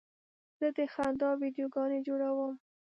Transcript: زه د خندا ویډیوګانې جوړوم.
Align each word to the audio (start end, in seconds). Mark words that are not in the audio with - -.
زه 0.59 0.67
د 0.77 0.79
خندا 0.93 1.29
ویډیوګانې 1.41 1.99
جوړوم. 2.07 2.53